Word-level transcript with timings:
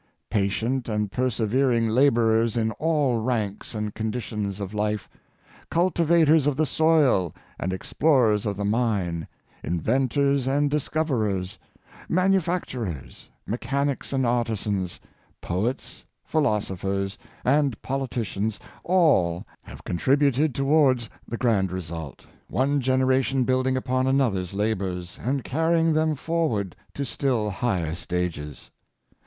Patient 0.31 0.89
and 0.89 1.11
persevering 1.11 1.87
laborers 1.87 2.57
in 2.57 2.71
all 2.79 3.19
ranks 3.21 3.75
and 3.75 3.93
condi 3.93 4.19
tions 4.19 4.59
of 4.59 4.73
life, 4.73 5.07
cultivators 5.69 6.47
of 6.47 6.57
the 6.57 6.65
soil 6.65 7.35
and 7.59 7.71
explorers 7.71 8.47
of 8.47 8.57
the 8.57 8.65
mine, 8.65 9.27
inventors 9.63 10.47
and 10.47 10.71
discoverers, 10.71 11.59
manufacturers, 12.09 13.29
me 13.45 13.59
chanics 13.59 14.11
and 14.11 14.25
artisans, 14.25 14.99
poets, 15.39 16.03
philosophers 16.25 17.15
and 17.45 17.79
politi 17.83 18.21
cians, 18.23 18.57
all 18.83 19.45
have 19.61 19.83
contributed 19.83 20.55
towards 20.55 21.11
the 21.27 21.37
grand 21.37 21.71
result, 21.71 22.25
one 22.47 22.81
generation 22.81 23.43
building 23.43 23.77
upon 23.77 24.07
another's 24.07 24.55
labors, 24.55 25.19
and 25.21 25.43
car 25.43 25.73
rying 25.73 25.93
them 25.93 26.15
forward 26.15 26.75
to 26.95 27.05
still 27.05 27.51
higher 27.51 27.93
stages. 27.93 28.71